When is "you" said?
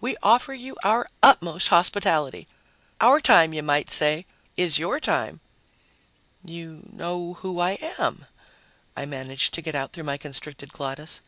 0.54-0.76, 3.52-3.64, 6.44-6.82